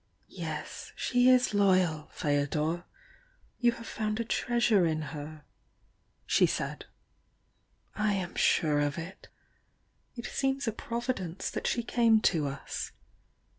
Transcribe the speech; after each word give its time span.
"Yes, 0.33 0.91
she 0.95 1.29
is 1.29 1.53
loyal, 1.53 2.09
Feodor! 2.11 2.85
You 3.59 3.73
have 3.73 3.85
found 3.85 4.19
a 4.19 4.23
treasure 4.25 4.83
in 4.83 5.03
her," 5.13 5.43
she 6.25 6.47
said— 6.47 6.85
"I 7.95 8.13
am 8.13 8.33
sure 8.33 8.79
of 8.79 8.97
it. 8.97 9.27
It 10.15 10.25
seems 10.25 10.67
a 10.67 10.71
providence 10.71 11.51
that 11.51 11.67
she 11.67 11.83
came 11.83 12.19
to 12.21 12.47
us." 12.47 12.93